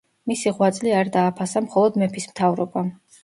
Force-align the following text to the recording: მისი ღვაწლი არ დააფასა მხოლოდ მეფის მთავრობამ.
მისი 0.29 0.53
ღვაწლი 0.59 0.93
არ 0.99 1.11
დააფასა 1.17 1.63
მხოლოდ 1.65 2.01
მეფის 2.05 2.27
მთავრობამ. 2.31 2.93